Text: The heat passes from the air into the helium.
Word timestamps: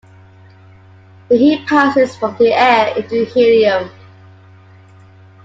The 1.29 1.37
heat 1.37 1.67
passes 1.67 2.17
from 2.17 2.35
the 2.37 2.51
air 2.51 2.87
into 2.97 3.23
the 3.23 3.25
helium. 3.25 3.91